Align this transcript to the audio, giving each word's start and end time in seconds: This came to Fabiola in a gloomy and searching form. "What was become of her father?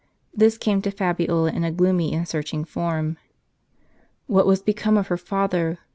This 0.33 0.57
came 0.57 0.81
to 0.81 0.89
Fabiola 0.89 1.51
in 1.51 1.63
a 1.63 1.69
gloomy 1.71 2.11
and 2.15 2.27
searching 2.27 2.65
form. 2.65 3.17
"What 4.25 4.47
was 4.47 4.63
become 4.63 4.97
of 4.97 5.09
her 5.09 5.15
father? 5.17 5.77